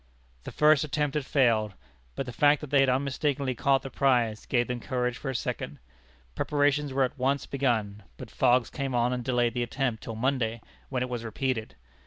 [0.45, 1.75] The first attempt had failed,
[2.15, 5.35] but the fact that they had unmistakably caught the prize gave them courage for a
[5.35, 5.77] second.
[6.33, 10.59] Preparations were at once begun, but fogs came on and delayed the attempt till Monday,
[10.89, 11.75] when it was repeated.